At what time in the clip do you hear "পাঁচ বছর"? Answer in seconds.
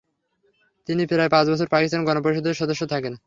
1.31-1.67